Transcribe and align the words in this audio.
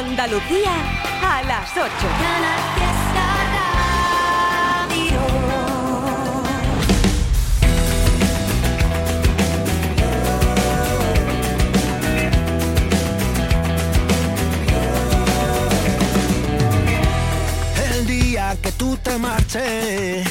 Andalucía 0.00 0.72
a 1.22 1.42
las 1.42 1.70
8. 1.76 1.84
El 17.92 18.06
día 18.06 18.56
que 18.62 18.72
tú 18.72 18.96
te 18.96 19.18
marches, 19.18 20.26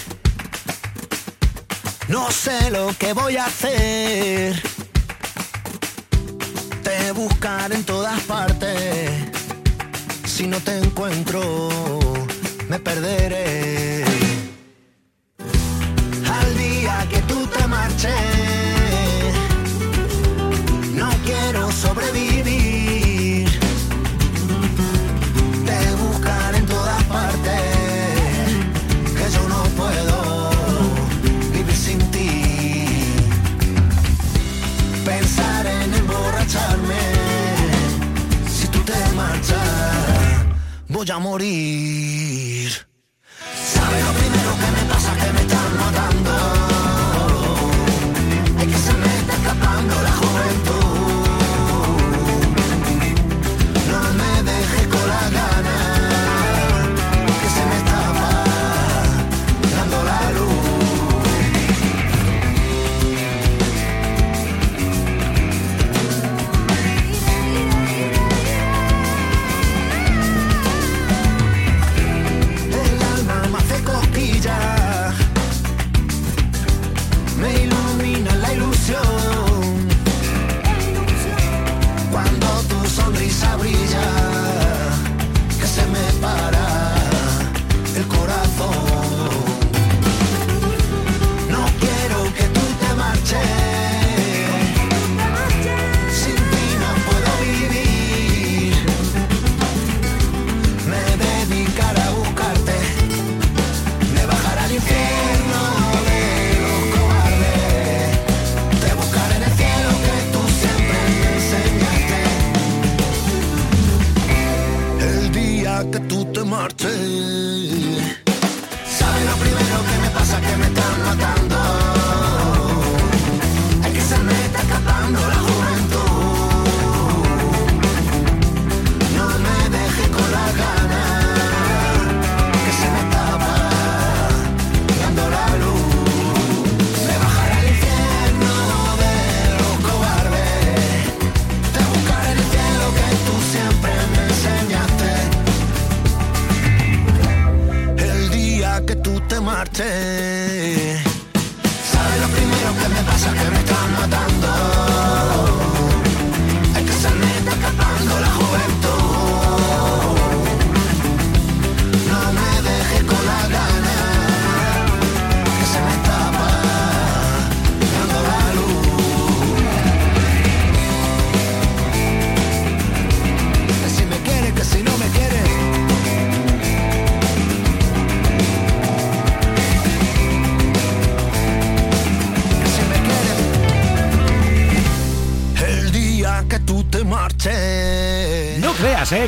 no 2.08 2.32
sé 2.32 2.72
lo 2.72 2.92
que 2.98 3.14
voy 3.14 3.38
a 3.38 3.46
hacer. 3.46 4.60
Te 6.82 7.12
buscar 7.12 7.72
en 7.72 7.84
todas 7.84 8.20
partes 8.22 9.29
si 10.40 10.48
no 10.48 10.58
te 10.62 10.78
encuentro, 10.78 11.42
me 12.70 12.80
perderé. 12.80 14.06
Al 16.32 16.58
día 16.58 17.06
que 17.12 17.22
tú 17.24 17.46
te 17.48 17.68
marches. 17.68 18.39
voy 41.10 41.16
a 41.16 41.20
morir. 41.20 42.89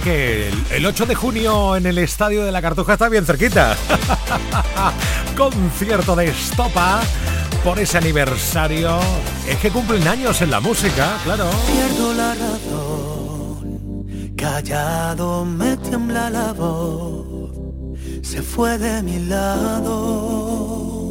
que 0.03 0.51
el 0.72 0.85
8 0.85 1.06
de 1.06 1.16
junio 1.16 1.75
en 1.75 1.85
el 1.85 1.97
Estadio 1.97 2.44
de 2.44 2.51
la 2.51 2.62
Cartuja 2.62 2.94
está 2.94 3.09
bien 3.09 3.25
cerquita. 3.25 3.75
Concierto 5.38 6.16
de 6.16 6.29
estopa 6.29 7.01
por 7.63 7.79
ese 7.79 7.97
aniversario. 7.97 9.00
Es 9.47 9.57
que 9.57 9.69
cumplen 9.69 10.07
años 10.07 10.41
en 10.41 10.51
la 10.51 10.59
música, 10.59 11.17
claro. 11.23 11.50
Pierdo 11.72 12.13
la 12.13 12.34
razón, 12.35 14.06
callado 14.35 15.45
me 15.45 15.78
la 16.31 16.53
voz, 16.53 17.51
se 18.22 18.41
fue 18.41 18.78
de 18.78 19.03
mi 19.03 19.19
lado 19.19 21.10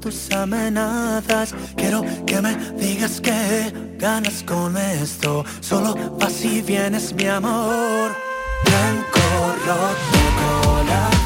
Tus 0.00 0.30
amenazas. 0.32 1.54
Quiero 1.76 2.04
que 2.26 2.40
me 2.42 2.54
digas 2.76 3.20
que 3.20 3.72
ganas 3.98 4.42
con 4.44 4.76
esto. 4.76 5.44
Solo 5.60 5.94
vas 6.18 6.44
y 6.44 6.60
vienes, 6.60 7.12
mi 7.14 7.26
amor. 7.26 8.10
Blanco, 8.64 9.20
roto, 9.66 10.28
corazón. 10.38 11.17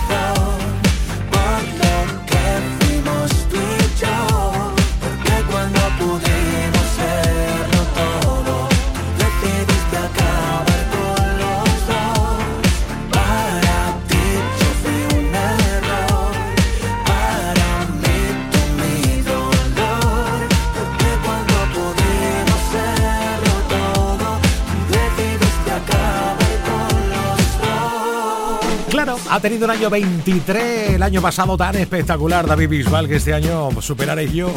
Ha 29.33 29.41
tenido 29.41 29.65
un 29.65 29.71
año 29.71 29.89
23, 29.89 30.91
el 30.91 31.03
año 31.03 31.23
pasado 31.23 31.57
tan 31.57 31.75
espectacular 31.77 32.47
David 32.47 32.69
Bisbal 32.69 33.09
que 33.09 33.17
este 33.17 33.33
año 33.33 33.71
superaré 33.81 34.31
yo, 34.31 34.53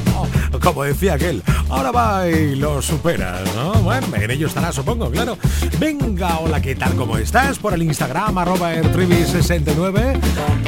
como 0.60 0.82
decía 0.82 1.14
aquel, 1.14 1.44
ahora 1.68 1.92
va 1.92 2.28
y 2.28 2.56
lo 2.56 2.82
superas, 2.82 3.42
¿no? 3.54 3.74
Bueno, 3.74 4.08
en 4.16 4.28
ello 4.28 4.48
estará, 4.48 4.72
supongo, 4.72 5.12
claro. 5.12 5.38
Venga, 5.78 6.40
hola, 6.40 6.60
¿qué 6.60 6.74
tal? 6.74 6.96
¿Cómo 6.96 7.16
estás? 7.18 7.60
Por 7.60 7.74
el 7.74 7.84
Instagram, 7.84 8.36
arroba 8.36 8.72
69 8.74 10.20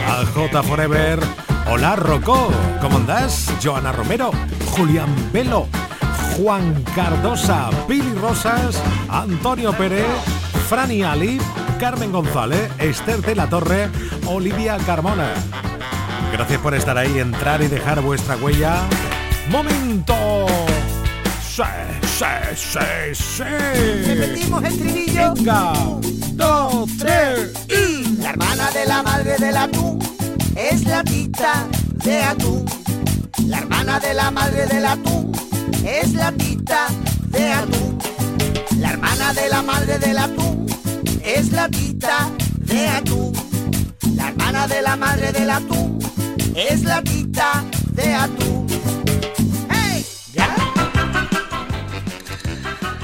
a 0.06 0.24
J 0.24 0.62
Forever, 0.62 1.18
hola 1.68 1.96
Rocco, 1.96 2.52
¿cómo 2.80 2.98
andás? 2.98 3.52
Joana 3.60 3.90
Romero, 3.90 4.30
Julián 4.70 5.12
Velo, 5.32 5.66
Juan 6.36 6.84
Cardosa, 6.94 7.70
Pili 7.88 8.12
Rosas, 8.22 8.80
Antonio 9.08 9.72
Pérez, 9.72 10.06
Franny 10.68 11.02
Ali, 11.02 11.40
Carmen 11.78 12.10
González, 12.10 12.70
Esther 12.78 13.20
de 13.22 13.36
la 13.36 13.48
Torre, 13.48 13.88
Olivia 14.26 14.76
Carmona. 14.84 15.32
Gracias 16.32 16.60
por 16.60 16.74
estar 16.74 16.98
ahí, 16.98 17.20
entrar 17.20 17.62
y 17.62 17.68
dejar 17.68 18.00
vuestra 18.00 18.36
huella. 18.36 18.82
¡Momento! 19.48 20.14
¡Sí, 21.40 21.62
sí, 22.02 22.24
sí, 22.56 23.14
sí! 23.14 23.42
Repetimos 23.42 24.64
el 24.64 24.78
trinillo. 24.78 25.34
Venga, 25.34 25.72
dos, 26.32 26.90
tres 26.98 27.52
y... 27.68 28.16
La 28.22 28.30
hermana 28.30 28.70
de 28.72 28.86
la 28.86 29.02
madre 29.04 29.36
del 29.38 29.56
atún 29.56 29.98
es 30.56 30.84
la 30.84 31.04
tita 31.04 31.66
de 32.04 32.22
atún. 32.24 32.64
La 33.46 33.58
hermana 33.58 34.00
de 34.00 34.14
la 34.14 34.30
madre 34.32 34.66
del 34.66 34.84
atún 34.84 35.32
es 35.84 36.12
la 36.12 36.32
tita 36.32 36.88
de 37.28 37.52
atún. 37.52 37.98
La 38.78 38.90
hermana 38.90 39.32
de 39.32 39.48
la 39.48 39.62
madre 39.62 39.98
del 39.98 40.18
atún 40.18 40.27
es 41.28 41.52
la 41.52 41.68
tita 41.68 42.30
de 42.56 42.88
atún. 42.88 43.32
La 44.16 44.28
hermana 44.28 44.66
de 44.66 44.80
la 44.80 44.96
madre 44.96 45.30
del 45.30 45.50
atún 45.50 45.98
es 46.54 46.84
la 46.84 47.02
tita 47.02 47.64
de 47.92 48.14
atún. 48.14 48.66
¡Hey! 49.70 50.06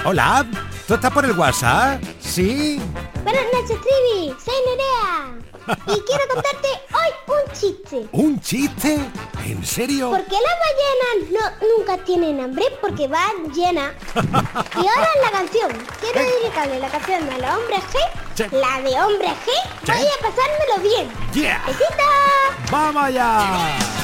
Hola, 0.07 0.47
¿tú 0.89 0.95
estás 0.95 1.13
por 1.13 1.27
el 1.27 1.33
WhatsApp? 1.39 2.03
¿Sí? 2.19 2.81
Buenas 3.23 3.45
noches, 3.53 3.77
Trivi. 3.83 4.35
Soy 4.43 4.55
Nerea. 4.69 5.39
Y 5.97 6.01
quiero 6.01 6.25
contarte 6.33 6.69
hoy 6.93 7.11
chiste. 7.55 8.09
¿Un 8.13 8.41
chiste? 8.41 8.99
¿En 9.47 9.65
serio? 9.65 10.11
Porque 10.11 10.37
las 10.37 10.57
ballenas 10.67 11.61
no, 11.61 11.69
nunca 11.79 12.05
tienen 12.05 12.41
hambre 12.41 12.65
porque 12.81 13.09
van 13.09 13.53
llenas. 13.55 13.93
Y 14.75 14.87
ahora 14.87 15.09
en 15.17 15.23
la 15.23 15.31
canción. 15.31 15.73
Quiero 16.01 16.21
dedicarle 16.21 16.79
la 16.81 16.89
canción 16.89 17.29
a 17.31 17.39
la 17.39 17.57
hombre 17.57 17.77
G. 17.77 18.51
La 18.53 18.83
de 18.83 19.01
hombre 19.01 19.29
G. 19.29 19.87
Voy 19.87 20.07
a 20.07 20.23
pasármelo 20.23 20.83
bien. 20.83 21.09
Yeah. 21.33 21.63
¡Besita! 21.67 22.71
¡Vamos 22.71 23.05
allá! 23.05 24.04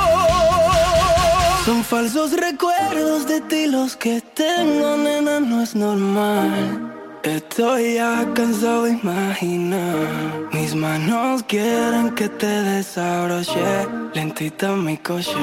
Son 1.65 1.83
falsos 1.83 2.31
recuerdos 2.31 3.27
de 3.27 3.39
ti 3.41 3.67
los 3.67 3.95
que 3.95 4.19
tengo, 4.19 4.97
nena, 4.97 5.39
no 5.39 5.61
es 5.61 5.75
normal. 5.75 6.91
Estoy 7.21 7.95
ya 7.95 8.27
cansado 8.33 8.85
de 8.85 8.93
imaginar. 8.93 10.49
Mis 10.51 10.73
manos 10.73 11.43
quieren 11.43 12.15
que 12.15 12.27
te 12.29 12.47
desabroche. 12.47 13.87
Lentita 14.15 14.71
mi 14.71 14.97
coche. 14.97 15.35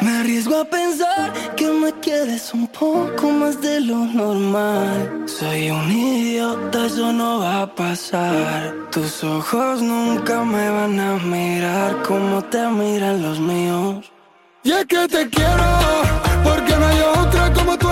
Me 0.00 0.10
arriesgo 0.18 0.60
a 0.60 0.64
pensar 0.64 1.32
que 1.56 1.66
me 1.66 1.92
quieres 1.94 2.54
un 2.54 2.68
poco 2.68 3.30
más 3.30 3.60
de 3.60 3.80
lo 3.80 3.96
normal. 3.96 5.24
Soy 5.26 5.70
un 5.70 5.90
idiota, 5.90 6.86
eso 6.86 7.12
no 7.12 7.40
va 7.40 7.62
a 7.62 7.74
pasar. 7.74 8.72
Tus 8.92 9.24
ojos 9.24 9.82
nunca 9.82 10.44
me 10.44 10.70
van 10.70 11.00
a 11.00 11.16
mirar 11.16 12.00
como 12.02 12.44
te 12.44 12.64
miran 12.68 13.22
los 13.22 13.40
míos. 13.40 14.13
Y 14.66 14.72
es 14.72 14.86
que 14.86 15.06
te 15.08 15.28
quiero, 15.28 15.78
porque 16.42 16.74
no 16.74 16.86
hay 16.86 17.00
otra 17.02 17.52
como 17.52 17.76
tú 17.76 17.86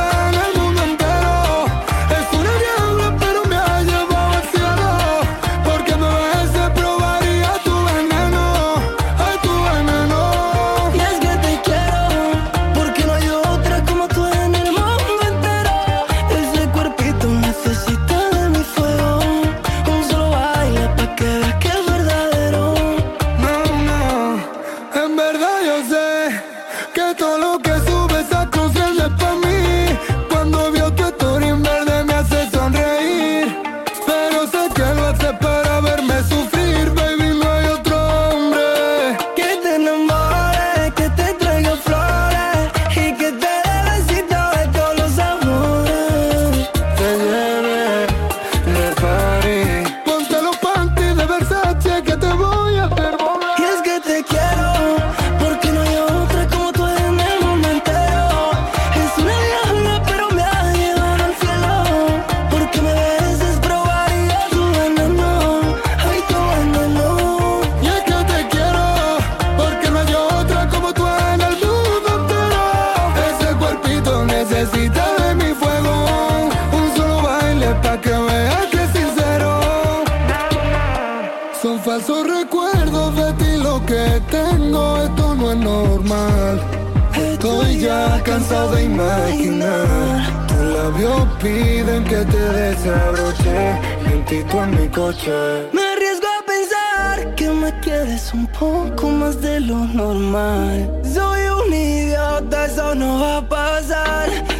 de 88.71 88.85
imaginar. 88.85 90.47
Tus 90.47 90.59
labios 90.59 91.29
piden 91.43 92.05
que 92.05 92.25
te 92.33 92.39
desabroche. 92.39 93.81
Lentito 94.05 94.63
en 94.63 94.71
mi 94.81 94.89
coche. 94.89 95.33
Me 95.73 95.83
arriesgo 95.83 96.27
a 96.27 96.45
pensar 96.47 97.35
que 97.35 97.49
me 97.49 97.81
quieres 97.81 98.33
un 98.33 98.47
poco 98.47 99.09
más 99.09 99.41
de 99.41 99.61
lo 99.61 99.77
normal. 99.77 100.91
Soy 101.03 101.41
un 101.47 101.73
idiota, 101.73 102.67
eso 102.67 102.95
no 102.95 103.21
va 103.21 103.37
a 103.39 103.49
pasar. 103.49 104.52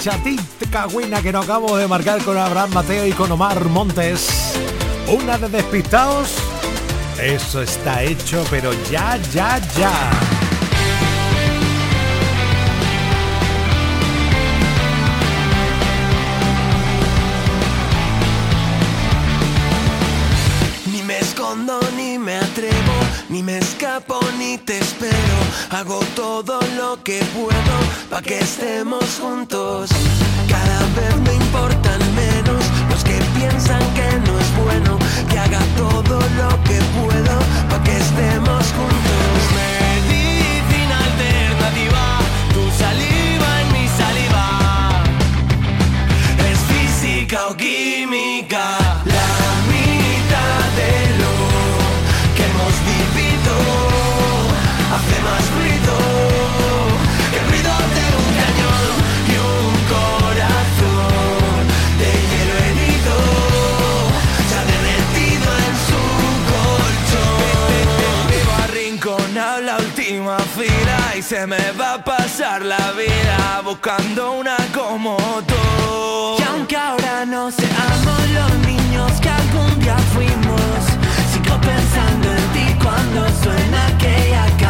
Chatita 0.00 0.86
buena 0.86 1.20
que 1.20 1.30
no 1.30 1.40
acabo 1.40 1.76
de 1.76 1.86
marcar 1.86 2.22
con 2.24 2.38
Abraham 2.38 2.70
Mateo 2.72 3.06
y 3.06 3.12
con 3.12 3.30
Omar 3.32 3.66
Montes. 3.66 4.54
Una 5.06 5.36
de 5.36 5.48
despistados. 5.50 6.36
Eso 7.20 7.60
está 7.60 8.02
hecho, 8.02 8.42
pero 8.50 8.72
ya, 8.90 9.18
ya, 9.34 9.60
ya. 9.76 10.39
Espero. 24.90 25.38
Hago 25.70 26.00
todo 26.14 26.58
lo 26.76 27.02
que 27.02 27.18
puedo 27.34 27.76
para 28.10 28.22
que 28.22 28.38
estemos 28.38 29.04
juntos. 29.20 29.90
Cada 30.48 30.80
vez 30.96 31.14
me 31.26 31.34
importan 31.34 32.00
menos 32.14 32.62
los 32.90 33.02
que 33.04 33.18
piensan 33.38 33.82
que 33.96 34.08
no 34.26 34.32
es 34.44 34.50
bueno. 34.64 34.98
Que 35.28 35.38
haga 35.38 35.62
todo 35.76 36.16
lo 36.40 36.50
que 36.68 36.78
puedo 36.98 37.34
para 37.70 37.82
que 37.84 37.96
estemos 37.96 38.64
juntos. 38.78 39.38
Medicina 39.60 40.96
alternativa, 41.10 42.04
tu 42.54 42.62
saliva 42.82 43.50
en 43.62 43.68
mi 43.76 43.86
saliva. 44.00 44.46
Es 46.50 46.58
física 46.70 47.38
o 47.48 47.56
química. 47.56 48.79
Se 71.30 71.46
me 71.46 71.70
va 71.78 71.94
a 71.94 72.04
pasar 72.04 72.60
la 72.62 72.90
vida 72.90 73.60
buscando 73.62 74.32
una 74.32 74.56
como 74.74 75.16
tú. 75.46 76.40
Y 76.40 76.42
aunque 76.42 76.76
ahora 76.76 77.24
no 77.24 77.52
seamos 77.52 78.30
los 78.34 78.52
niños 78.66 79.12
que 79.20 79.28
algún 79.28 79.78
día 79.78 79.96
fuimos, 80.12 80.80
sigo 81.32 81.56
pensando 81.60 82.32
en 82.32 82.46
ti 82.52 82.74
cuando 82.82 83.28
suena 83.44 83.86
aquella 83.86 84.44
canción. 84.58 84.69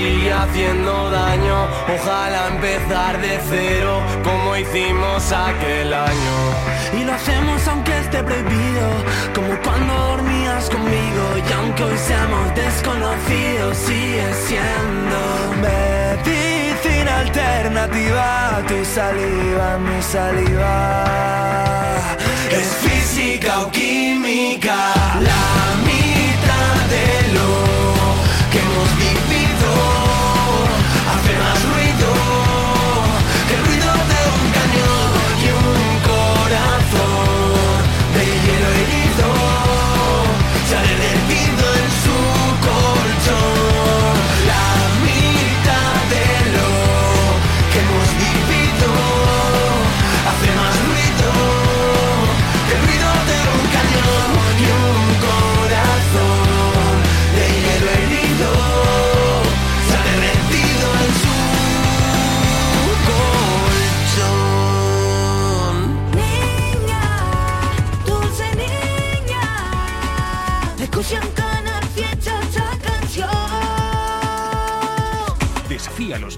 Haciendo 0.00 1.10
daño. 1.10 1.68
Ojalá 1.94 2.48
empezar 2.48 3.20
de 3.20 3.38
cero 3.48 4.00
como 4.24 4.56
hicimos 4.56 5.30
aquel 5.32 5.92
año. 5.92 6.36
Y 6.98 7.04
lo 7.04 7.12
hacemos 7.12 7.68
aunque 7.68 7.98
esté 7.98 8.22
prohibido, 8.22 8.88
como 9.34 9.54
cuando 9.62 9.92
dormías 9.92 10.70
conmigo. 10.70 11.24
Y 11.36 11.52
aunque 11.52 11.84
hoy 11.84 11.98
seamos 11.98 12.54
desconocidos, 12.54 13.76
sigue 13.76 14.32
siendo 14.46 15.20
medicina 15.60 17.18
alternativa. 17.20 18.62
Tu 18.68 18.84
saliva, 18.84 19.78
mi 19.78 20.02
saliva. 20.02 21.04
Es 22.50 22.68
física 22.84 23.60
o 23.60 23.70
química, 23.70 24.94
la 25.20 25.76
mitad 25.84 26.86
de 26.88 27.31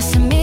Success 0.00 0.14
and 0.14 0.37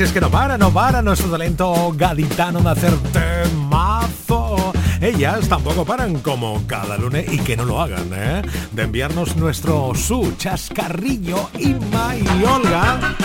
es 0.00 0.12
que 0.12 0.20
no 0.20 0.30
para, 0.30 0.56
no 0.56 0.72
para 0.72 1.02
nuestro 1.02 1.28
talento 1.30 1.92
gaditano 1.96 2.60
de 2.60 2.70
hacer 2.70 2.92
temazo. 3.12 4.72
Ellas 5.00 5.48
tampoco 5.48 5.84
paran 5.84 6.20
como 6.20 6.62
cada 6.66 6.96
lunes 6.96 7.30
y 7.30 7.38
que 7.38 7.56
no 7.56 7.64
lo 7.64 7.80
hagan, 7.80 8.08
¿eh? 8.14 8.42
De 8.72 8.82
enviarnos 8.82 9.36
nuestro 9.36 9.92
su 9.94 10.34
chascarrillo 10.36 11.50
Inma 11.58 12.14
y 12.16 12.44
Olga. 12.44 13.16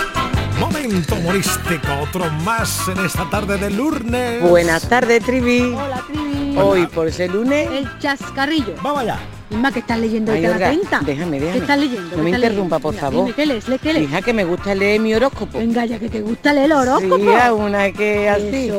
Momento 0.58 1.14
humorístico, 1.14 1.92
otro 2.02 2.30
más 2.44 2.88
en 2.88 3.04
esta 3.04 3.28
tarde 3.30 3.56
de 3.58 3.70
lunes. 3.70 4.42
Buenas 4.42 4.88
tardes, 4.88 5.24
Trivi. 5.24 5.72
Hola, 5.72 6.02
Trivi. 6.06 6.56
Hoy, 6.58 6.86
por 6.86 7.08
ese 7.08 7.28
lunes, 7.28 7.68
el 7.70 7.98
chascarrillo. 7.98 8.74
Vamos 8.82 9.00
allá. 9.00 9.18
Inma, 9.50 9.70
que 9.70 9.78
estás 9.78 9.98
leyendo 9.98 10.32
de 10.32 10.42
cada 10.42 10.56
30? 10.56 11.00
Déjame, 11.00 11.38
déjame. 11.38 11.52
¿Qué 11.52 11.58
estás 11.58 11.78
leyendo? 11.78 12.16
No 12.16 12.22
me 12.22 12.30
interrumpa, 12.30 12.78
por 12.80 12.94
favor. 12.94 13.32
¿qué 13.34 13.46
lees? 13.46 13.64
¿Qué 13.80 13.92
lees? 13.92 14.08
Hija, 14.08 14.22
que 14.22 14.32
me 14.32 14.44
gusta 14.44 14.74
leer 14.74 15.00
mi 15.00 15.14
horóscopo. 15.14 15.58
Venga, 15.58 15.84
ya 15.84 15.98
que 15.98 16.08
te 16.08 16.20
gusta 16.20 16.52
leer 16.52 16.66
el 16.66 16.72
horóscopo. 16.72 17.16
Sí, 17.16 17.28
a 17.28 17.54
una 17.54 17.92
que 17.92 18.28
así. 18.28 18.72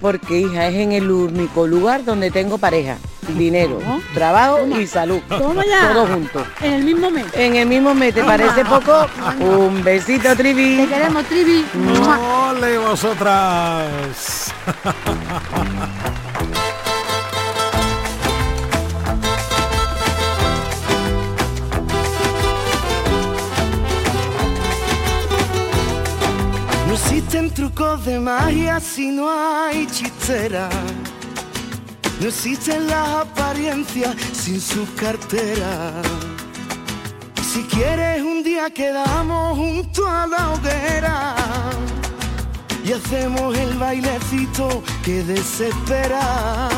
Porque, 0.00 0.40
hija, 0.40 0.68
es 0.68 0.74
en 0.76 0.92
el 0.92 1.10
único 1.10 1.66
lugar 1.66 2.04
donde 2.04 2.30
tengo 2.30 2.56
pareja, 2.56 2.96
dinero, 3.36 3.78
trabajo 4.14 4.66
y 4.80 4.86
salud. 4.86 5.20
Toma 5.28 5.62
ya. 5.66 5.92
Todo 5.92 6.06
junto. 6.06 6.46
En 6.62 6.72
el 6.72 6.84
mismo 6.84 7.10
mes. 7.10 7.26
En 7.34 7.56
el 7.56 7.68
mismo 7.68 7.94
mes, 7.94 8.14
¿te 8.14 8.24
parece 8.24 8.64
poco? 8.64 9.06
Un 9.40 9.84
besito, 9.84 10.34
Trivi. 10.34 10.78
Te 10.78 10.86
queremos, 10.88 11.24
Trivi. 11.24 11.66
¡Ole, 12.50 12.78
vosotras! 12.78 14.52
existen 27.34 27.50
trucos 27.50 28.04
de 28.04 28.20
magia 28.20 28.78
si 28.78 29.10
no 29.10 29.28
hay 29.28 29.86
chistera. 29.88 30.68
No 32.20 32.28
existen 32.28 32.86
las 32.86 33.08
apariencias 33.26 34.14
sin 34.32 34.60
su 34.60 34.86
cartera. 34.94 35.90
Si 37.42 37.64
quieres 37.64 38.22
un 38.22 38.44
día 38.44 38.70
quedamos 38.70 39.56
junto 39.56 40.06
a 40.06 40.28
la 40.28 40.52
hoguera 40.52 41.34
y 42.84 42.92
hacemos 42.92 43.56
el 43.58 43.74
bailecito 43.78 44.84
que 45.04 45.24
desespera. 45.24 46.68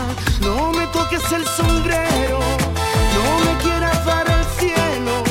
No 0.41 0.73
me 0.73 0.87
toques 0.87 1.33
el 1.33 1.45
sombrero, 1.45 2.41
no 3.15 3.45
me 3.45 3.59
quieras 3.63 4.07
dar 4.07 4.27
el 4.27 4.45
cielo, 4.59 5.23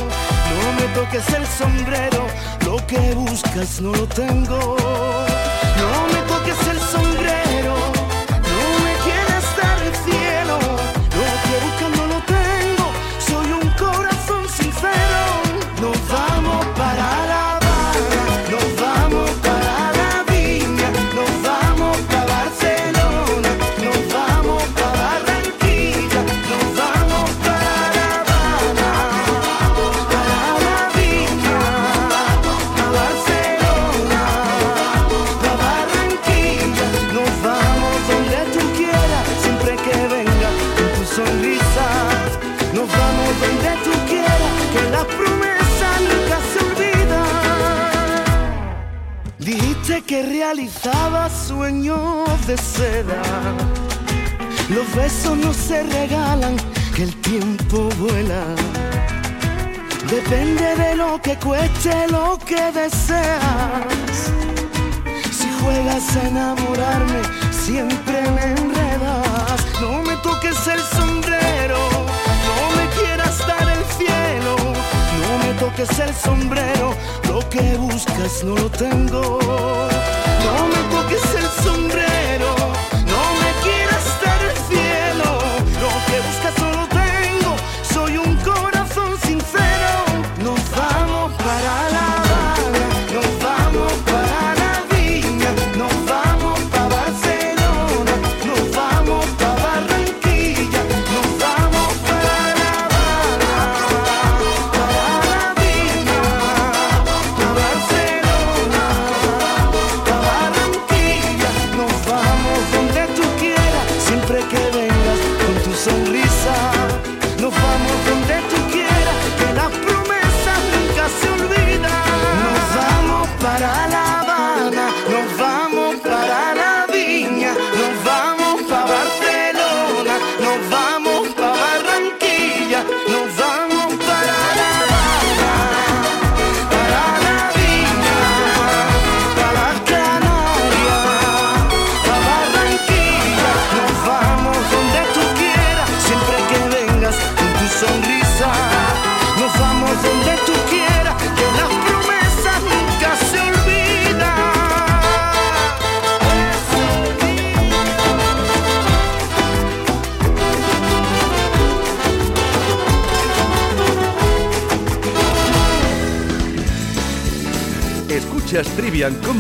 no 0.54 0.74
me 0.80 0.88
toques 0.94 1.28
el 1.34 1.48
sombrero, 1.48 2.28
lo 2.64 2.78
que 2.86 3.16
buscas 3.16 3.82
no 3.82 3.92
lo 3.92 4.06
tengo. 4.08 5.15
No 5.78 6.05
realizaba 50.46 51.28
sueños 51.28 52.30
de 52.46 52.56
seda. 52.56 53.24
Los 54.70 54.86
besos 54.94 55.36
no 55.38 55.52
se 55.52 55.82
regalan, 55.82 56.56
que 56.96 57.04
el 57.04 57.16
tiempo 57.22 57.90
vuela. 57.98 58.44
Depende 60.08 60.68
de 60.76 60.96
lo 60.98 61.20
que 61.20 61.36
cueste 61.38 62.08
lo 62.10 62.38
que 62.38 62.62
deseas. 62.72 64.16
Si 65.38 65.48
juegas 65.60 66.16
a 66.16 66.28
enamorarme, 66.28 67.22
siempre 67.52 68.18
me 68.36 68.46
enredas. 68.60 69.58
No 69.82 70.04
me 70.04 70.16
toques 70.18 70.60
el 70.68 70.82
sombrero, 70.98 71.80
no 72.50 72.58
me 72.78 72.86
quieras 72.98 73.36
dar 73.48 73.68
el 73.78 73.84
cielo. 73.98 74.56
No 75.24 75.32
me 75.44 75.52
toques 75.60 75.98
el 76.00 76.14
sombrero, 76.14 76.94
lo 77.30 77.40
que 77.50 77.78
buscas 77.78 78.44
no 78.44 78.56
lo 78.56 78.70
tengo. 78.70 79.40
No 80.46 80.75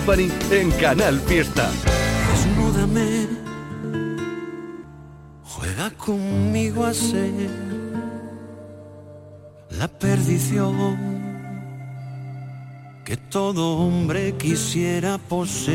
Company 0.05 0.31
en 0.51 0.69
Canal 0.71 1.19
Fiesta. 1.21 1.67
Desnúdame, 2.29 3.27
juega 5.43 5.89
conmigo 5.97 6.85
a 6.85 6.93
ser 6.93 7.49
la 9.71 9.87
perdición 9.87 10.75
que 13.03 13.17
todo 13.17 13.77
hombre 13.79 14.35
quisiera 14.37 15.17
poseer. 15.17 15.74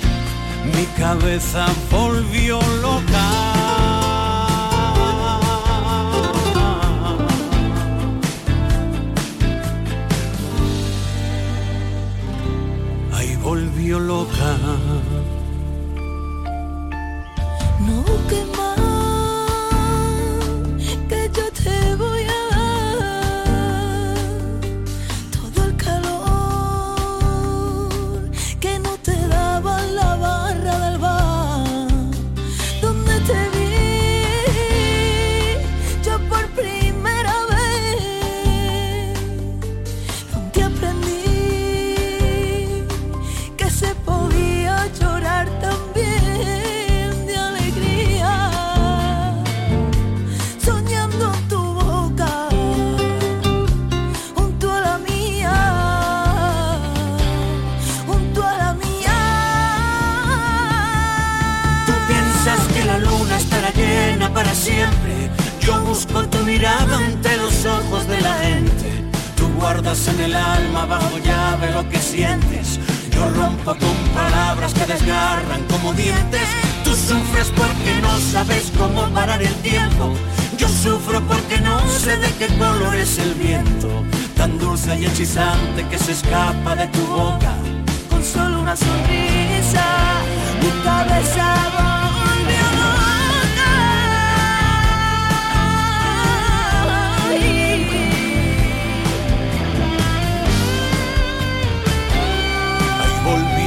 Mi 0.65 0.85
cabeza 0.97 1.65
volvió 1.89 2.59
loca. 2.81 3.25
Ahí 13.13 13.35
volvió 13.37 13.99
loca. 13.99 14.57
No 17.79 18.01
busques 18.03 18.45
en 69.83 70.19
el 70.19 70.35
alma 70.35 70.85
bajo 70.85 71.17
llave 71.17 71.71
lo 71.71 71.89
que 71.89 71.97
sientes. 71.97 72.79
Yo 73.11 73.27
rompo 73.29 73.75
con 73.75 73.95
palabras 74.13 74.75
que 74.75 74.85
desgarran 74.85 75.63
como 75.71 75.91
dientes. 75.93 76.47
Tú 76.83 76.91
sufres 76.91 77.51
porque 77.55 77.99
no 77.99 78.15
sabes 78.19 78.71
cómo 78.77 79.09
parar 79.09 79.41
el 79.41 79.53
tiempo. 79.55 80.13
Yo 80.57 80.67
sufro 80.67 81.19
porque 81.21 81.59
no 81.61 81.79
sé 81.89 82.15
de 82.17 82.31
qué 82.35 82.47
color 82.59 82.95
es 82.95 83.17
el 83.17 83.33
viento. 83.33 83.87
Tan 84.35 84.59
dulce 84.59 84.99
y 84.99 85.05
hechizante 85.05 85.83
que 85.89 85.97
se 85.97 86.11
escapa 86.11 86.75
de 86.75 86.87
tu 86.87 87.01
boca. 87.07 87.55
con 88.09 88.23
solo 88.23 88.61
una 88.61 88.75
sonrisa 88.75 89.83
mi 90.61 90.69
cabeza 90.83 91.90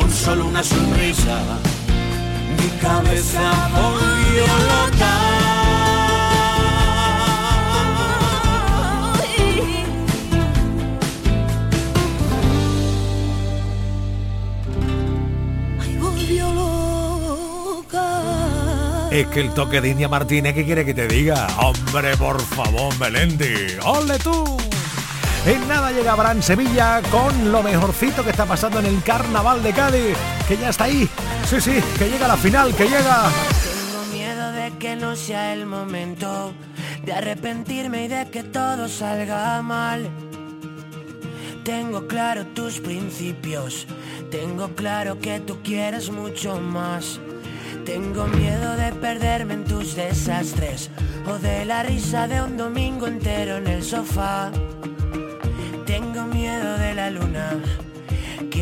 con 0.00 0.10
solo 0.10 0.46
una 0.46 0.62
sonrisa. 0.62 1.42
Mi 2.58 2.68
cabeza 2.80 3.68
volvió 3.72 4.46
loca. 4.70 5.12
Ay, 15.80 15.96
volvió 15.98 16.52
loca 16.54 18.06
Es 19.10 19.26
que 19.28 19.40
el 19.40 19.50
toque 19.52 19.80
de 19.80 19.90
India 19.90 20.08
Martínez, 20.08 20.54
¿qué 20.54 20.64
quiere 20.64 20.84
que 20.84 20.94
te 20.94 21.06
diga? 21.08 21.46
Hombre, 21.58 22.16
por 22.16 22.40
favor, 22.40 22.98
Melendi. 22.98 23.76
¡Ole 23.84 24.18
tú! 24.18 24.56
En 25.46 25.66
nada 25.66 25.90
llega 25.90 26.12
Abraham 26.12 26.42
Sevilla 26.42 27.00
con 27.10 27.50
lo 27.50 27.62
mejorcito 27.62 28.22
que 28.22 28.30
está 28.30 28.44
pasando 28.44 28.78
en 28.78 28.86
el 28.86 29.02
Carnaval 29.02 29.62
de 29.62 29.72
Cádiz, 29.72 30.16
que 30.46 30.58
ya 30.58 30.68
está 30.68 30.84
ahí. 30.84 31.08
Sí, 31.46 31.60
sí, 31.60 31.80
que 31.98 32.10
llega 32.10 32.28
la 32.28 32.36
final, 32.36 32.74
que 32.74 32.84
llega. 32.84 33.30
Tengo 33.64 34.04
miedo 34.12 34.52
de 34.52 34.70
que 34.78 34.96
no 34.96 35.16
sea 35.16 35.54
el 35.54 35.64
momento 35.64 36.52
de 37.04 37.12
arrepentirme 37.14 38.04
y 38.04 38.08
de 38.08 38.30
que 38.30 38.42
todo 38.42 38.86
salga 38.86 39.62
mal. 39.62 40.10
Tengo 41.64 42.06
claro 42.06 42.46
tus 42.48 42.78
principios, 42.80 43.86
tengo 44.30 44.74
claro 44.74 45.18
que 45.20 45.40
tú 45.40 45.62
quieres 45.62 46.10
mucho 46.10 46.60
más. 46.60 47.18
Tengo 47.86 48.26
miedo 48.26 48.76
de 48.76 48.92
perderme 48.92 49.54
en 49.54 49.64
tus 49.64 49.96
desastres 49.96 50.90
o 51.26 51.38
de 51.38 51.64
la 51.64 51.82
risa 51.82 52.28
de 52.28 52.42
un 52.42 52.58
domingo 52.58 53.06
entero 53.06 53.56
en 53.56 53.66
el 53.68 53.82
sofá. 53.82 54.52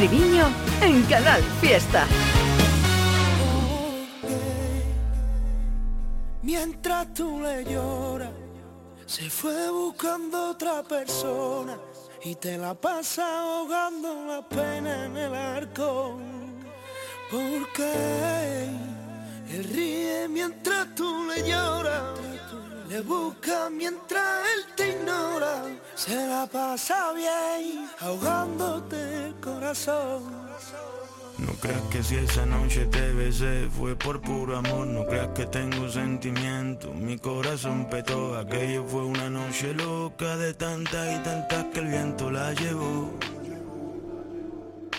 En 0.00 1.02
Canal 1.06 1.42
Fiesta. 1.60 2.06
Mientras 6.40 7.12
tú 7.12 7.40
le 7.40 7.64
lloras, 7.64 8.30
se 9.06 9.28
fue 9.28 9.68
buscando 9.72 10.50
otra 10.50 10.84
persona 10.84 11.76
y 12.22 12.36
te 12.36 12.56
la 12.58 12.74
pasa 12.74 13.40
ahogando 13.40 14.24
la 14.24 14.48
pena 14.48 15.06
en 15.06 15.16
el 15.16 15.34
arco. 15.34 16.16
Porque 17.28 18.68
él 19.50 19.64
ríe 19.64 20.28
mientras 20.28 20.94
tú 20.94 21.24
le 21.24 21.42
lloras, 21.42 22.04
le 22.88 23.00
busca 23.02 23.68
mientras 23.70 24.46
él 24.54 24.64
te 24.74 24.88
ignora. 24.90 25.64
Se 25.94 26.14
la 26.26 26.46
pasa 26.46 27.12
bien 27.12 27.88
ahogándote 28.00 29.26
el 29.26 29.34
corazón. 29.40 30.22
No 31.38 31.52
creas 31.60 31.82
que 31.90 32.02
si 32.02 32.16
esa 32.16 32.44
noche 32.46 32.86
te 32.86 33.12
besé 33.12 33.68
fue 33.70 33.94
por 33.94 34.20
puro 34.20 34.56
amor, 34.56 34.86
no 34.88 35.06
creas 35.06 35.28
que 35.28 35.46
tengo 35.46 35.88
sentimiento, 35.88 36.92
mi 36.92 37.16
corazón 37.16 37.88
petó, 37.88 38.36
aquello 38.36 38.84
fue 38.84 39.04
una 39.04 39.30
noche 39.30 39.72
loca 39.72 40.36
de 40.36 40.54
tantas 40.54 41.14
y 41.14 41.22
tantas 41.22 41.66
que 41.66 41.78
el 41.78 41.86
viento 41.86 42.30
la 42.32 42.52
llevó. 42.54 43.12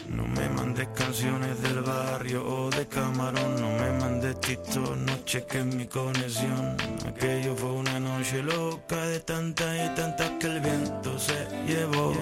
No 0.10 0.28
me 0.28 0.50
mandes 0.50 0.88
canciones 0.95 1.62
del 1.62 1.82
barrio 1.82 2.43
o 2.45 2.69
de 2.69 2.88
camarón, 2.88 3.62
no 3.62 3.69
me 3.72 3.91
mandes 4.00 4.39
TikTok, 4.41 4.95
no 4.98 5.13
cheques 5.26 5.65
mi 5.65 5.86
conexión. 5.86 6.76
Aquello 7.08 7.56
fue 7.56 7.72
una 7.72 8.00
noche 8.00 8.41
loca 8.41 8.95
de 9.06 9.19
tantas 9.19 9.76
y 9.76 9.95
tantas 9.95 10.32
que 10.39 10.48
el 10.48 10.60
viento 10.62 11.17
se 11.19 11.48
llevó. 11.67 12.13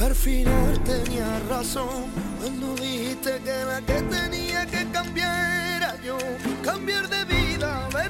Al 0.00 0.14
final 0.14 0.80
tenías 0.84 1.46
razón 1.48 2.04
cuando 2.40 2.74
dijiste 2.76 3.40
que 3.42 3.64
la 3.64 3.80
que 3.80 4.00
tenía 4.02 4.64
que 4.66 4.86
cambiar 4.92 5.76
era 5.76 6.02
yo. 6.02 6.16
Cambiar 6.62 7.08
de 7.08 7.24
vida, 7.24 7.88
de 7.92 8.08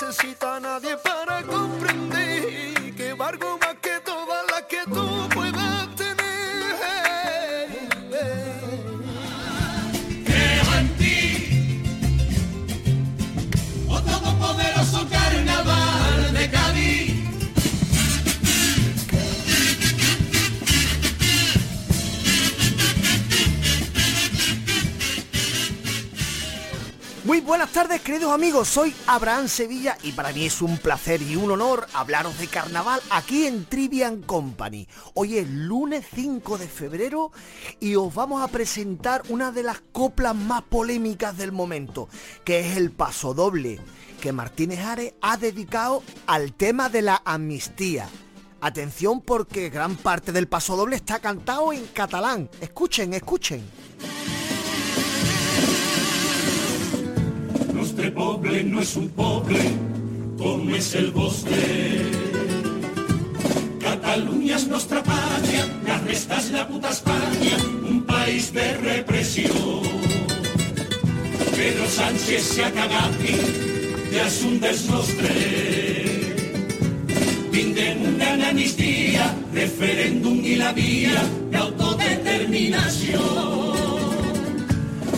No 0.00 0.06
necesito 0.06 0.46
a 0.46 0.60
nadie 0.60 0.96
buenas 27.68 27.88
tardes, 27.88 28.00
queridos 28.00 28.32
amigos. 28.32 28.68
Soy 28.68 28.94
Abraham 29.06 29.46
Sevilla 29.46 29.98
y 30.02 30.12
para 30.12 30.32
mí 30.32 30.46
es 30.46 30.62
un 30.62 30.78
placer 30.78 31.20
y 31.20 31.36
un 31.36 31.50
honor 31.50 31.86
hablaros 31.92 32.38
de 32.38 32.46
carnaval 32.46 32.98
aquí 33.10 33.46
en 33.46 33.66
Trivian 33.66 34.22
Company. 34.22 34.88
Hoy 35.12 35.36
es 35.36 35.50
lunes 35.50 36.06
5 36.14 36.56
de 36.56 36.66
febrero 36.66 37.30
y 37.78 37.94
os 37.96 38.14
vamos 38.14 38.40
a 38.42 38.48
presentar 38.48 39.22
una 39.28 39.52
de 39.52 39.64
las 39.64 39.82
coplas 39.92 40.34
más 40.34 40.62
polémicas 40.62 41.36
del 41.36 41.52
momento, 41.52 42.08
que 42.42 42.60
es 42.60 42.78
el 42.78 42.90
paso 42.90 43.34
doble, 43.34 43.78
que 44.22 44.32
Martínez 44.32 44.80
Ares 44.80 45.12
ha 45.20 45.36
dedicado 45.36 46.02
al 46.26 46.54
tema 46.54 46.88
de 46.88 47.02
la 47.02 47.20
amnistía. 47.22 48.08
Atención 48.62 49.20
porque 49.20 49.68
gran 49.68 49.96
parte 49.96 50.32
del 50.32 50.48
paso 50.48 50.74
doble 50.74 50.96
está 50.96 51.18
cantado 51.18 51.74
en 51.74 51.84
catalán. 51.88 52.48
Escuchen, 52.62 53.12
escuchen. 53.12 53.62
Nuestro 57.78 58.12
poble 58.12 58.64
no 58.64 58.80
es 58.80 58.96
un 58.96 59.08
poble 59.10 59.60
como 60.36 60.74
es 60.74 60.94
el 60.96 61.12
bosque. 61.12 62.02
Cataluña 63.80 64.56
es 64.56 64.66
nuestra 64.66 65.00
patria. 65.02 65.64
la 65.86 65.98
resta 65.98 66.42
la 66.52 66.66
puta 66.66 66.90
España, 66.90 67.56
un 67.88 68.04
país 68.04 68.52
de 68.52 68.74
represión! 68.78 69.82
Pedro 71.56 71.88
Sánchez 71.88 72.42
se 72.42 72.62
cagat 72.62 73.14
i 73.24 73.36
ja 74.12 74.26
un 74.48 74.60
dels 74.60 74.90
nostres. 74.90 76.08
Una 78.38 78.50
amnistia, 78.50 79.34
referéndum 79.54 80.44
y 80.44 80.56
la 80.56 80.72
vía 80.72 81.22
de 81.50 81.56
autodeterminación. 81.56 83.22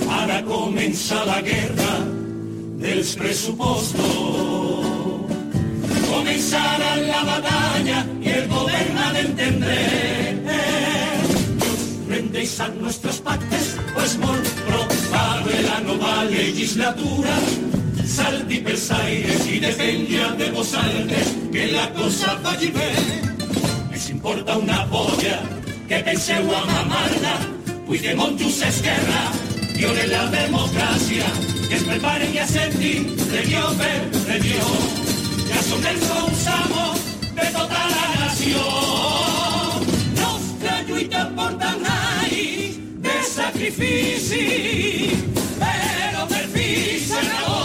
Ara 0.08 0.42
comença 0.42 1.24
la 1.24 1.40
guerra, 1.40 2.19
dels 2.80 3.14
pressupostos. 3.16 4.00
Comenzará 6.10 6.96
la 6.96 7.22
batalla 7.24 8.06
y 8.20 8.28
el 8.28 8.48
gobierno 8.48 9.12
de 9.12 9.20
entender. 9.20 10.42
Rendéis 12.08 12.60
a 12.60 12.68
nuestros 12.68 13.18
pactes, 13.18 13.76
pues 13.94 14.18
molt 14.18 14.48
probable 14.66 15.62
la 15.62 15.80
nova 15.80 16.24
legislatura 16.24 17.36
salti 18.10 18.58
pels 18.64 18.88
aires 18.90 19.46
i 19.46 19.60
depenya 19.62 20.32
de 20.38 20.50
vosaltres 20.50 21.30
que 21.52 21.68
la 21.70 21.86
cosa 21.94 22.34
vagi 22.42 22.70
bé. 22.74 22.90
Es 23.94 24.10
importa 24.10 24.58
una 24.58 24.84
polla 24.90 25.38
que 25.88 26.02
penseu 26.02 26.50
a 26.50 26.64
mamarla, 26.66 27.34
Puigdemont 27.86 28.38
just 28.38 28.62
esquerra, 28.62 29.22
violen 29.74 30.10
la 30.10 30.26
democràcia, 30.30 31.26
que 31.70 31.78
preparen 31.86 32.32
i 32.34 32.38
a 32.42 32.46
sentir 32.50 32.96
regió 33.30 33.62
regió. 34.26 34.66
Ja 35.50 35.62
som 35.68 35.84
els 35.90 36.06
nous 36.08 36.46
amos 36.54 37.04
de 37.38 37.46
tota 37.54 37.82
la 37.92 38.06
nació. 38.22 38.62
Nostra 40.18 40.80
lluita 40.88 41.24
porta 41.36 41.70
anys 41.94 42.80
de 43.06 43.16
sacrifici, 43.30 44.46
però 45.60 46.26
per 46.32 46.46
fi 46.54 46.70
s'acabó. 47.06 47.60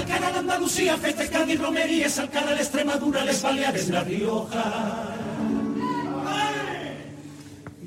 Alcalá 0.00 0.32
d'Andalusia, 0.38 0.96
Feste, 1.04 1.28
Cádiz, 1.28 1.60
Romerías, 1.60 2.18
Alcalá 2.18 2.54
de 2.54 2.62
Extremadura, 2.64 3.24
les 3.24 3.42
Baleares, 3.42 3.90
La 3.90 4.04
Rioja. 4.04 4.64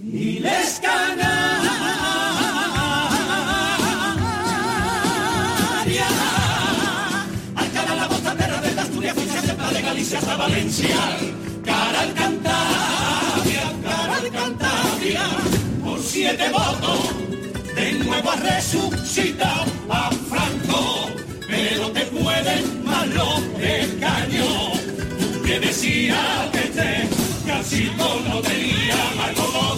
Y 0.09 0.39
les 0.39 0.80
Canarias. 0.80 1.66
Galicia 9.98 10.20
hasta 10.20 10.38
Valencia. 10.38 10.95
Cara 11.66 12.02
al 12.02 12.14
Cantabria, 12.14 13.74
cara 13.84 14.18
al 14.18 14.32
Cantabria. 14.32 15.24
Por 15.84 16.00
siete 16.00 16.50
votos, 16.52 17.00
de 17.74 17.93
nuevo 17.93 18.30
ha 18.30 18.36
resucitado 18.36 19.66
a 19.89 20.12
Franco. 20.30 21.10
Pero 21.48 21.89
te 21.93 22.02
pueden 22.02 22.86
malo 22.86 23.41
el 23.60 24.00
caño. 24.00 24.45
Tú 25.18 25.41
que 25.41 25.60
decías 25.62 26.52
que 26.52 26.60
te 26.60 27.10
casito 27.48 28.22
no 28.30 28.39
tenía 28.41 29.02
algo 29.26 29.76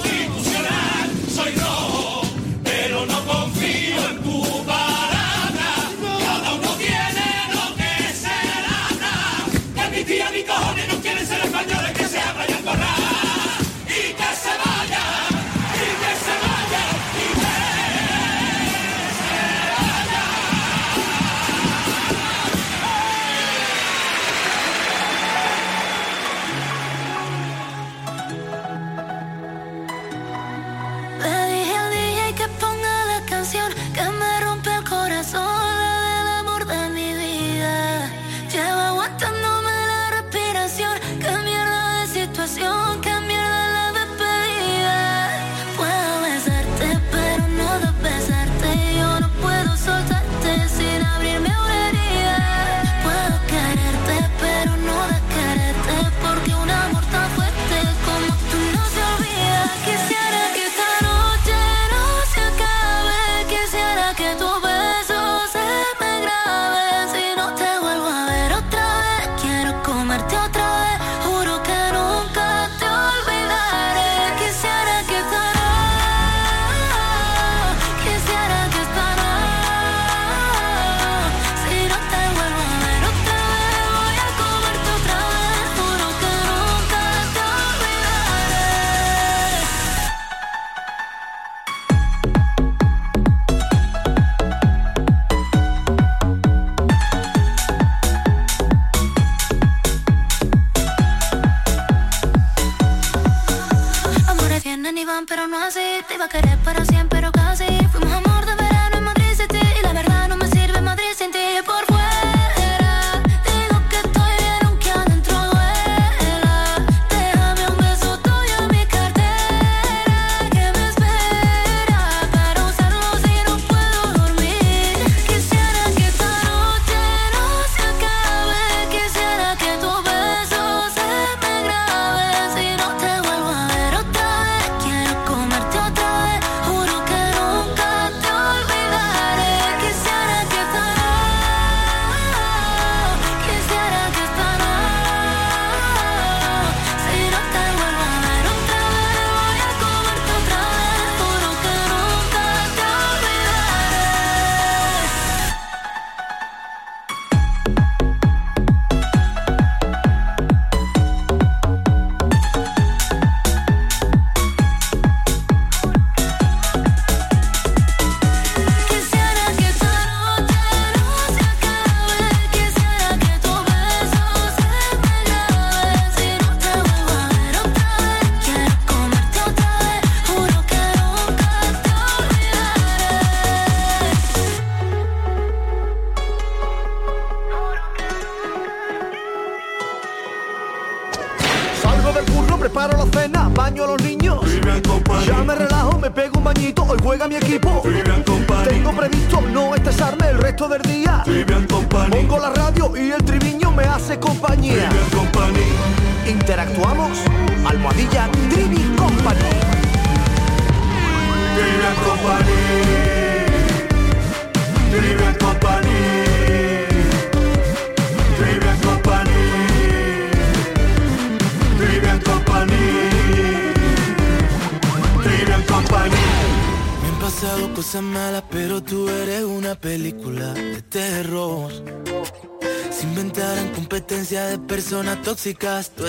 tóxicas, 235.40 235.90
tú 235.96 236.06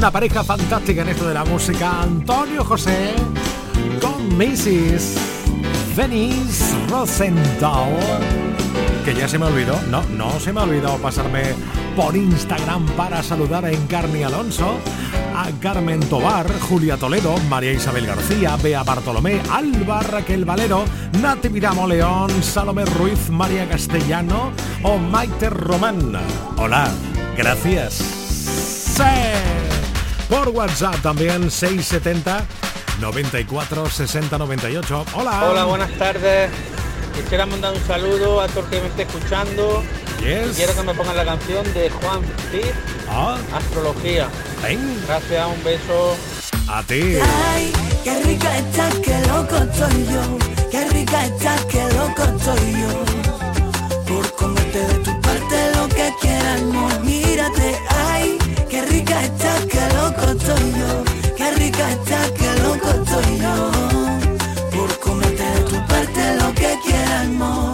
una 0.00 0.10
pareja 0.10 0.42
fantástica 0.42 1.02
en 1.02 1.10
esto 1.10 1.28
de 1.28 1.34
la 1.34 1.44
música. 1.44 2.00
Antonio 2.00 2.64
José 2.64 3.12
con 4.00 4.34
Mrs. 4.38 5.14
Venice 5.94 6.74
Rosenthal. 6.88 7.90
Que 9.04 9.12
ya 9.12 9.28
se 9.28 9.38
me 9.38 9.44
olvidó, 9.44 9.78
no, 9.90 10.02
no 10.16 10.40
se 10.40 10.54
me 10.54 10.60
ha 10.60 10.62
olvidado 10.62 10.96
pasarme 10.96 11.42
por 11.94 12.16
Instagram 12.16 12.86
para 12.96 13.22
saludar 13.22 13.66
a 13.66 13.72
Encarni 13.72 14.22
Alonso, 14.22 14.78
a 15.36 15.50
Carmen 15.60 16.00
Tobar, 16.00 16.50
Julia 16.60 16.96
Toledo, 16.96 17.36
María 17.50 17.72
Isabel 17.72 18.06
García, 18.06 18.56
Bea 18.56 18.82
Bartolomé, 18.82 19.38
Alba 19.50 20.00
Raquel 20.00 20.46
Valero, 20.46 20.86
Nati 21.20 21.50
Miramo 21.50 21.86
León, 21.86 22.42
Salomé 22.42 22.86
Ruiz, 22.86 23.28
María 23.28 23.68
Castellano 23.68 24.50
o 24.82 24.96
Maite 24.96 25.50
Román. 25.50 26.16
Hola, 26.56 26.88
gracias. 27.36 27.98
Por 30.30 30.48
WhatsApp 30.50 30.96
también 31.02 31.50
670 31.50 32.44
94 33.00 33.90
60 33.90 34.38
98. 34.38 35.04
Hola. 35.14 35.44
Hola, 35.50 35.64
buenas 35.64 35.90
tardes. 35.98 36.50
Quisiera 37.14 37.44
mandar 37.46 37.74
un 37.74 37.84
saludo 37.86 38.40
a 38.40 38.46
todo 38.48 38.60
el 38.60 38.66
que 38.70 38.80
me 38.80 38.86
esté 38.86 39.02
escuchando. 39.02 39.82
Yes. 40.20 40.52
Y 40.52 40.54
quiero 40.54 40.74
que 40.74 40.82
me 40.82 40.94
pongan 40.94 41.16
la 41.16 41.24
canción 41.24 41.64
de 41.74 41.90
Juan 41.90 42.20
Cid, 42.52 42.70
Ah, 43.10 43.36
Astrología. 43.54 44.28
Gracias, 45.06 45.46
un 45.48 45.64
beso. 45.64 46.16
a 46.68 46.82
ti. 46.84 47.16
Ay, 47.52 47.72
qué 48.04 48.22
rica 48.22 48.56
estás, 48.58 48.94
qué 49.00 49.18
loco 49.26 49.56
estoy 49.56 50.06
yo. 50.06 50.38
Qué 50.70 50.88
rica 50.90 51.24
estás, 51.26 51.64
qué 51.64 51.82
loco 51.94 52.22
estoy 52.22 52.72
yo. 52.80 54.14
Por 54.14 54.32
comerte 54.36 54.78
de 54.78 54.94
tu 55.00 55.20
parte 55.20 55.56
lo 55.76 55.88
que 55.88 56.12
quieras, 56.20 56.60
amor. 56.60 57.00
Mírate, 57.00 57.78
ay, 58.12 58.38
qué 58.80 58.86
rica 58.86 59.22
estás, 59.24 59.66
qué 59.66 59.80
loco 59.94 60.22
estoy 60.30 60.72
yo. 60.72 61.04
Qué 61.36 61.50
rica 61.52 61.90
estás, 61.90 62.30
qué 62.32 62.62
loco 62.62 62.88
estoy 62.88 63.38
yo. 63.38 63.70
Por 64.70 64.98
comerte 65.00 65.42
de 65.42 65.60
tu 65.62 65.86
parte 65.86 66.34
lo 66.36 66.54
que 66.54 66.78
quieras, 66.84 67.26
amor. 67.26 67.69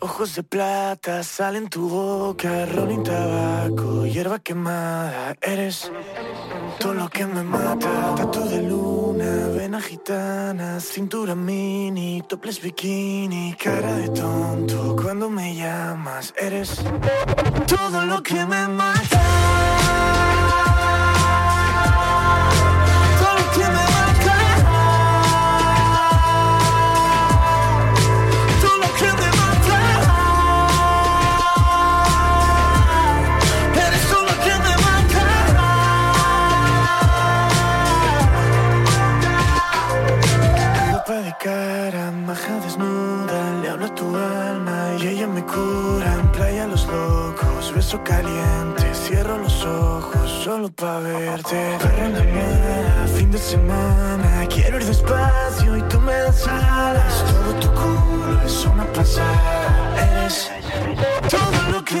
Ojos 0.00 0.34
de 0.34 0.42
plata, 0.42 1.22
sal 1.22 1.56
en 1.56 1.68
tu 1.68 1.88
boca, 1.88 2.66
rolling 2.66 3.02
tabaco, 3.02 4.04
hierba 4.04 4.38
quemada, 4.38 5.34
eres 5.40 5.90
todo 6.78 6.94
lo 6.94 7.08
que 7.08 7.24
me 7.26 7.42
mata. 7.42 8.14
Tatu 8.16 8.48
de 8.48 8.62
luna, 8.62 9.48
vena 9.56 9.80
gitana, 9.80 10.78
cintura 10.80 11.34
mini, 11.34 12.22
topless 12.28 12.60
bikini, 12.60 13.56
cara 13.58 13.92
de 13.94 14.08
tonto 14.10 14.96
cuando 15.00 15.30
me 15.30 15.54
llamas, 15.54 16.34
eres 16.38 16.82
todo 17.66 18.04
lo 18.04 18.22
que 18.22 18.44
me 18.46 18.68
mata. 18.68 19.20
Todo 23.18 23.32
lo 23.38 23.46
que 23.54 23.85
y 44.98 45.08
ella 45.08 45.26
me 45.26 45.44
cura. 45.44 46.14
En 46.20 46.32
playa 46.32 46.66
los 46.66 46.86
locos, 46.86 47.72
beso 47.74 48.02
caliente. 48.02 48.94
Cierro 48.94 49.38
los 49.38 49.64
ojos 49.64 50.30
solo 50.44 50.70
para 50.70 51.00
verte. 51.00 51.76
Perro 51.80 52.04
en 52.04 52.12
la 52.12 52.24
mañana, 52.24 53.06
fin 53.16 53.30
de 53.30 53.38
semana. 53.38 54.46
Quiero 54.48 54.78
ir 54.78 54.86
despacio 54.86 55.76
y 55.76 55.82
tú 55.82 56.00
me 56.00 56.12
das 56.12 56.46
alas. 56.46 57.24
Todo 57.28 57.54
tu 57.60 57.68
culo 57.72 58.42
es 58.44 58.64
una 58.64 58.84
pasada. 58.92 60.22
Eres 60.22 60.50
todo 61.30 61.72
lo 61.72 61.84
que 61.84 62.00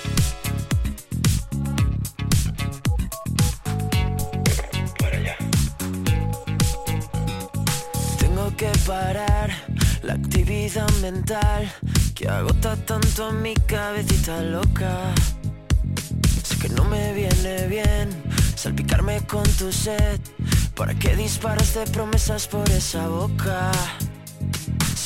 La 10.11 10.17
actividad 10.17 10.89
mental 11.01 11.71
que 12.15 12.27
agota 12.27 12.75
tanto 12.75 13.25
a 13.25 13.31
mi 13.31 13.53
cabecita 13.53 14.41
loca. 14.41 15.13
Sé 16.43 16.57
que 16.57 16.69
no 16.69 16.83
me 16.83 17.13
viene 17.13 17.67
bien 17.67 18.09
salpicarme 18.55 19.25
con 19.25 19.43
tu 19.57 19.71
sed. 19.71 20.19
¿Para 20.75 20.93
qué 20.95 21.15
disparos 21.15 21.73
de 21.75 21.85
promesas 21.85 22.47
por 22.47 22.69
esa 22.71 23.07
boca? 23.07 23.71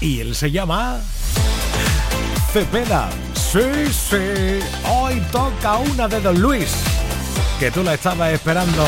Y 0.00 0.20
él 0.20 0.34
se 0.34 0.50
llama... 0.50 1.00
Cepeda. 2.52 3.08
Sí, 3.34 3.92
sí. 3.92 4.60
Hoy 4.88 5.22
toca 5.30 5.76
una 5.76 6.08
de 6.08 6.20
Don 6.20 6.40
Luis. 6.40 6.70
Que 7.58 7.70
tú 7.70 7.82
la 7.82 7.94
estabas 7.94 8.32
esperando. 8.32 8.84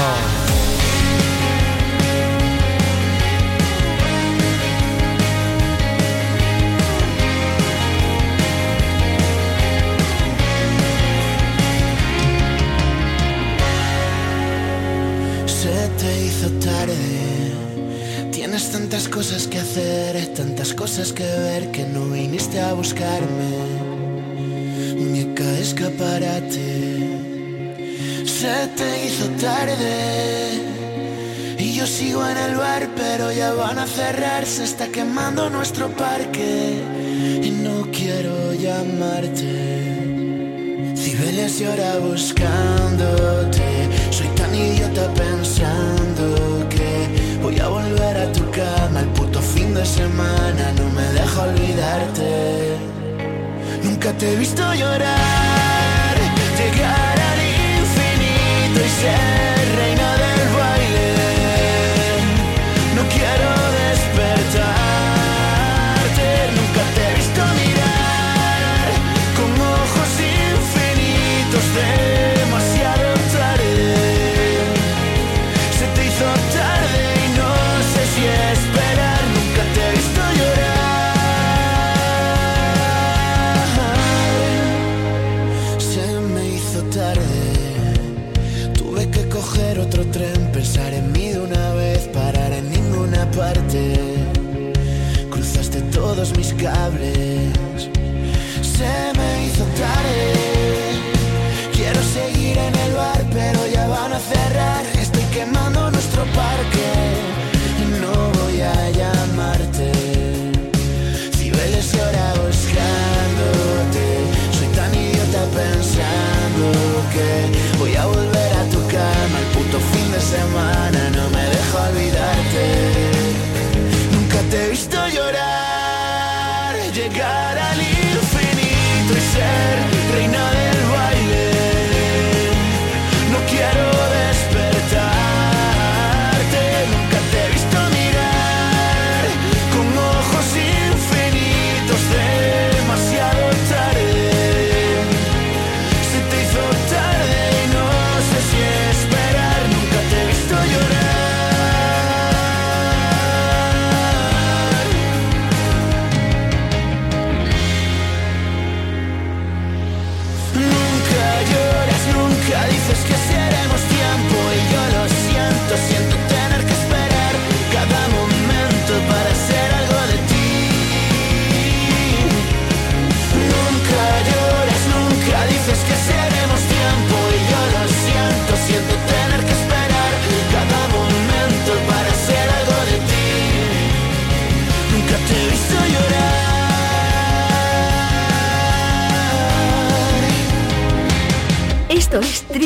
Que 21.19 21.25
ver 21.25 21.73
que 21.73 21.85
no 21.85 22.03
viniste 22.11 22.61
a 22.61 22.75
buscarme. 22.75 23.51
Muñeca 24.99 25.49
escaparate. 25.59 26.71
Se 28.39 28.57
te 28.79 28.89
hizo 29.05 29.27
tarde 29.47 29.97
y 31.59 31.73
yo 31.73 31.87
sigo 31.89 32.25
en 32.25 32.37
el 32.37 32.55
bar, 32.55 32.89
pero 32.95 33.33
ya 33.33 33.53
van 33.53 33.81
a 33.81 33.87
cerrar, 33.87 34.47
se 34.47 34.63
está 34.63 34.87
quemando 34.97 35.51
nuestro 35.51 35.89
parque 35.89 36.85
y 37.43 37.51
no 37.51 37.89
quiero 37.91 38.55
llamarte. 38.55 39.55
Cibeles 40.95 41.59
llora 41.59 41.99
buscándote, 41.99 43.69
soy 44.11 44.29
tan 44.37 44.55
idiota 44.55 45.13
pensando 45.15 46.25
que 46.75 46.93
voy 47.43 47.59
a 47.59 47.67
volver 47.67 48.17
a 48.19 48.33
tu 48.33 48.49
cama 48.53 49.01
de 49.79 49.87
semana, 49.87 50.73
no 50.77 50.91
me 50.91 51.07
deja 51.13 51.43
olvidarte. 51.43 52.77
Nunca 53.85 54.13
te 54.13 54.33
he 54.33 54.37
visto 54.37 54.63
llorar, 54.75 56.15
llegar 56.59 57.17
al 57.31 57.41
infinito 57.79 58.81
y 58.85 58.91
ser 59.03 59.68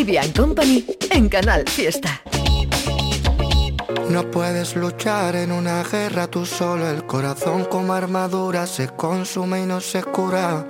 Trivia 0.03 0.25
Company 0.37 0.85
en 1.11 1.29
Canal 1.29 1.63
Fiesta. 1.69 2.21
No 4.11 4.29
puedes 4.33 4.75
luchar 4.75 5.37
en 5.37 5.53
una 5.53 5.85
guerra 5.85 6.27
tú 6.27 6.45
solo, 6.45 6.91
el 6.91 7.07
corazón 7.07 7.67
como 7.67 7.93
armadura 7.93 8.67
se 8.67 8.89
consume 8.89 9.63
y 9.63 9.67
no 9.67 9.81
se 9.81 10.03
cura. 10.03 10.67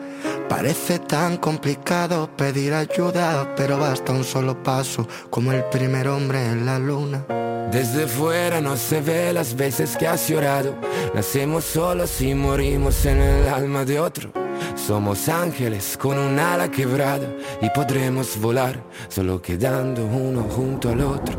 Parece 0.51 0.99
tan 0.99 1.39
complicado 1.39 2.29
pedir 2.37 2.75
ayuda, 2.75 3.55
pero 3.57 3.79
basta 3.79 4.13
un 4.13 4.23
solo 4.25 4.63
paso, 4.63 5.09
como 5.31 5.51
el 5.53 5.65
primer 5.65 6.09
hombre 6.09 6.45
en 6.45 6.67
la 6.67 6.79
luna. 6.79 7.25
Desde 7.73 8.07
fuera 8.07 8.61
no 8.61 8.77
se 8.77 9.01
ve 9.01 9.33
las 9.33 9.57
veces 9.57 9.97
que 9.97 10.09
has 10.09 10.29
llorado. 10.29 10.77
Nacemos 11.15 11.65
solos 11.65 12.21
y 12.21 12.35
morimos 12.35 13.07
en 13.07 13.23
el 13.23 13.49
alma 13.49 13.87
de 13.87 13.99
otro. 13.99 14.31
Somos 14.75 15.29
ángeles 15.29 15.97
con 15.97 16.19
un 16.19 16.39
ala 16.39 16.71
quebrada 16.71 17.29
y 17.61 17.71
podremos 17.71 18.39
volar 18.41 18.83
solo 19.09 19.41
quedando 19.41 20.05
uno 20.05 20.43
junto 20.43 20.91
al 20.91 21.01
otro. 21.01 21.37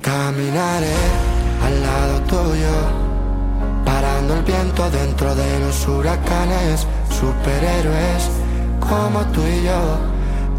Caminaré 0.00 0.94
al 1.64 1.82
lado 1.82 2.20
tuyo, 2.22 2.74
parando 3.84 4.34
el 4.34 4.42
viento 4.42 4.90
dentro 4.90 5.34
de 5.34 5.60
los 5.60 5.88
huracanes, 5.88 6.86
superhéroes 7.10 8.28
como 8.80 9.20
tú 9.32 9.40
y 9.40 9.64
yo. 9.64 10.13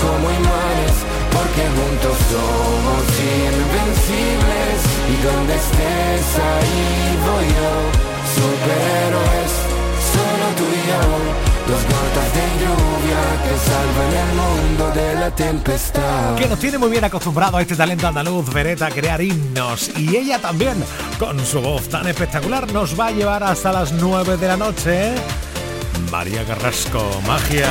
Como 0.00 0.30
imanes, 0.30 0.94
porque 1.32 1.62
juntos 1.76 2.16
somos 2.30 3.02
invencibles. 3.18 4.78
Y 5.12 5.16
donde 5.22 5.54
estés 5.54 6.26
ahí 6.38 7.18
voy 7.26 7.46
yo, 7.58 7.74
superhéroes, 8.36 9.52
solo 10.14 10.46
tú 10.56 10.64
y 10.64 10.82
yo. 10.88 11.42
Dos 11.68 11.82
gotas 11.84 12.28
de 12.34 12.44
lluvia 12.60 13.22
que 13.44 13.54
salvan 13.68 14.12
el 14.22 14.30
mundo 14.36 14.90
de 14.94 15.14
la 15.14 15.30
tempestad. 15.30 16.34
Que 16.36 16.48
nos 16.48 16.58
tiene 16.58 16.78
muy 16.78 16.90
bien 16.90 17.04
acostumbrado 17.04 17.56
a 17.56 17.62
este 17.62 17.76
talento 17.76 18.06
andaluz, 18.08 18.52
Vereta, 18.52 18.86
a 18.86 18.90
crear 18.90 19.20
himnos. 19.20 19.90
Y 19.96 20.16
ella 20.16 20.38
también, 20.38 20.82
con 21.18 21.38
su 21.44 21.60
voz 21.60 21.88
tan 21.88 22.06
espectacular, 22.06 22.70
nos 22.72 22.98
va 22.98 23.06
a 23.06 23.10
llevar 23.10 23.44
hasta 23.44 23.72
las 23.72 23.92
9 23.92 24.36
de 24.36 24.48
la 24.48 24.56
noche. 24.56 25.14
María 26.10 26.44
Carrasco, 26.44 27.02
magia. 27.26 27.68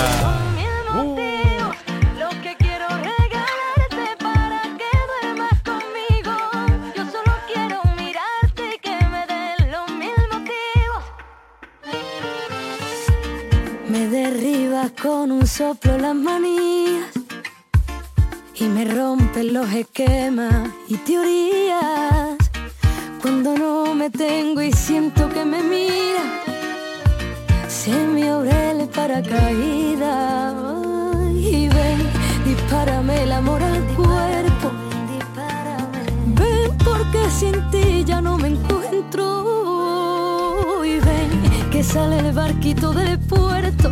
Con 15.01 15.31
un 15.31 15.47
soplo 15.47 15.97
las 15.97 16.13
manías 16.13 17.07
y 18.55 18.65
me 18.65 18.85
rompen 18.85 19.51
los 19.53 19.67
esquemas 19.73 20.69
y 20.87 20.95
teorías. 20.97 22.37
Cuando 23.21 23.57
no 23.57 23.95
me 23.95 24.11
tengo 24.11 24.61
y 24.61 24.71
siento 24.71 25.27
que 25.29 25.43
me 25.43 25.63
mira, 25.63 26.21
se 27.67 27.91
me 27.91 28.29
abre 28.29 28.71
el 28.71 28.87
paracaídas. 28.89 30.53
Y 31.35 31.67
ven, 31.67 31.97
dispárame 32.45 33.23
el 33.23 33.31
amor 33.31 33.63
al 33.63 33.83
cuerpo. 33.95 34.71
Ven 36.35 36.77
porque 36.85 37.27
sin 37.31 37.55
ti 37.71 38.03
ya 38.05 38.21
no 38.21 38.37
me 38.37 38.49
encuentro. 38.49 39.25
Y 40.85 40.99
ven 40.99 41.31
que 41.71 41.83
sale 41.83 42.19
el 42.19 42.33
barquito 42.33 42.93
del 42.93 43.17
puerto 43.17 43.91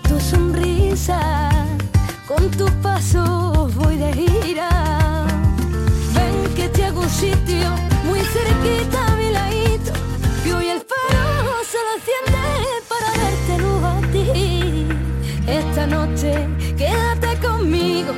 tu 0.00 0.20
sonrisa. 0.20 1.50
Con 2.26 2.50
tus 2.50 2.70
pasos 2.82 3.74
voy 3.74 3.96
de 3.96 4.12
gira. 4.12 4.68
Ven 6.14 6.54
que 6.54 6.68
te 6.68 6.84
hago 6.84 7.00
un 7.00 7.10
sitio 7.10 7.68
muy 8.04 8.20
cerquita 8.20 9.06
a 9.06 9.16
mi 9.16 9.30
ladito. 9.30 9.92
Y 10.44 10.50
hoy 10.50 10.68
el 10.68 10.80
faro 10.80 11.52
se 11.70 11.78
lo 11.86 11.90
enciende 11.98 12.42
para 12.88 13.08
verte 13.22 13.58
luz 13.62 13.82
a 13.84 14.00
ti. 14.12 14.86
Esta 15.46 15.86
noche 15.86 16.46
quédate 16.76 17.38
conmigo. 17.46 18.12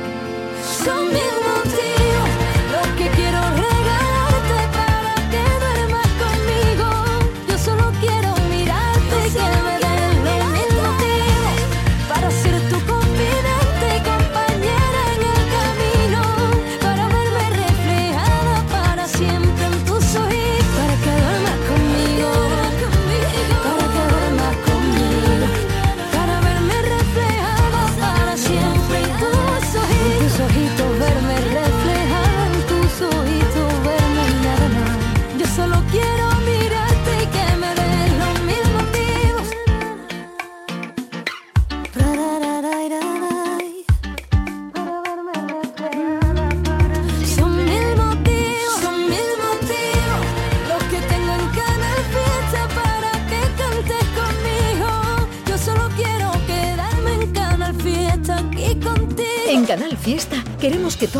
Son 0.83 1.05
mis 1.07 1.31
motivos 1.47 2.20